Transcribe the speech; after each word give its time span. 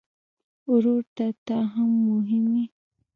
ورور 0.71 1.03
ته 1.15 1.27
ته 1.45 1.57
مهم 2.05 2.45
یې. 2.55 2.65